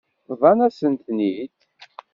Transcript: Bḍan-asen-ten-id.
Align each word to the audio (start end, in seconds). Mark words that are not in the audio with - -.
Bḍan-asen-ten-id. 0.29 1.57